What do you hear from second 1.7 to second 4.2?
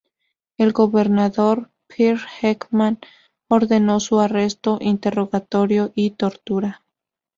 Pehr Ekman ordenó su